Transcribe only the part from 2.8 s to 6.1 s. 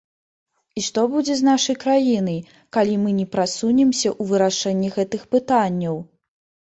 мы не прасунемся ў вырашэнні гэтых пытанняў?